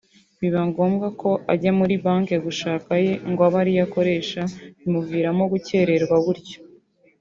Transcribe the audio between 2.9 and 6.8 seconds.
aye ngo abe ariyo akoresha; bimuviramo gukererwa gutyo